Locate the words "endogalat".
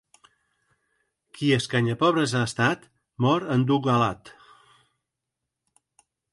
3.59-4.35